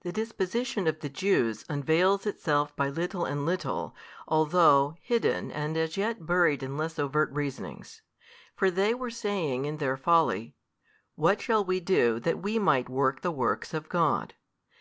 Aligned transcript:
The 0.00 0.10
disposition 0.10 0.88
of 0.88 0.98
the 0.98 1.08
Jews 1.08 1.64
unveils 1.68 2.26
itself 2.26 2.74
by 2.74 2.88
little 2.88 3.24
and 3.24 3.46
little, 3.46 3.94
although, 4.26 4.96
hidden 5.00 5.52
and 5.52 5.76
as 5.76 5.96
yet 5.96 6.26
buried 6.26 6.60
in 6.60 6.76
less 6.76 6.98
overt 6.98 7.30
reasonings. 7.30 8.02
For 8.56 8.68
they 8.68 8.94
were 8.94 9.10
saying 9.10 9.64
in 9.64 9.76
their 9.76 9.96
folly, 9.96 10.56
What 11.14 11.40
shall 11.40 11.64
we 11.64 11.78
do 11.78 12.18
that 12.18 12.42
we 12.42 12.58
might 12.58 12.88
work 12.88 13.22
the 13.22 13.30
works 13.30 13.72
of 13.72 13.88
God? 13.88 14.34